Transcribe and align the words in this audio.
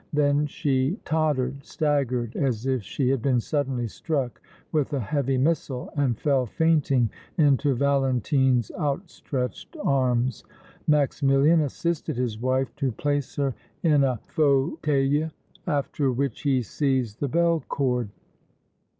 Then 0.13 0.47
she 0.47 0.97
tottered, 1.05 1.63
staggered 1.63 2.35
as 2.35 2.65
if 2.65 2.81
she 2.81 3.09
had 3.09 3.21
been 3.21 3.39
suddenly 3.39 3.87
struck 3.87 4.41
with 4.71 4.93
a 4.93 4.99
heavy 4.99 5.37
missile, 5.37 5.91
and 5.95 6.17
fell 6.17 6.47
fainting 6.47 7.11
into 7.37 7.75
Valentine's 7.75 8.71
outstretched 8.79 9.77
arms. 9.83 10.43
Maximilian 10.87 11.61
assisted 11.61 12.17
his 12.17 12.39
wife 12.39 12.75
to 12.77 12.91
place 12.91 13.35
her 13.35 13.53
in 13.83 14.03
a 14.03 14.19
fauteuil, 14.25 15.29
after 15.67 16.11
which 16.11 16.41
he 16.41 16.63
seized 16.63 17.19
the 17.19 17.27
bell 17.29 17.63
cord. 17.69 18.09